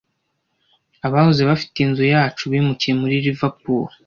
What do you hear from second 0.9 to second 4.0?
Abahoze bafite inzu yacu bimukiye muri Liverpool.